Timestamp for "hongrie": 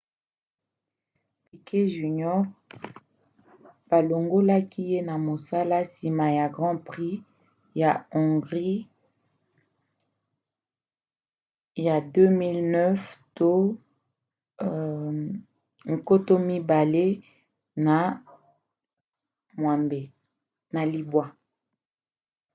8.11-8.77